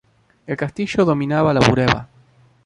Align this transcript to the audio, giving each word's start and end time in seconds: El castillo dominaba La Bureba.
El 0.47 0.57
castillo 0.57 1.05
dominaba 1.05 1.53
La 1.53 1.59
Bureba. 1.59 2.09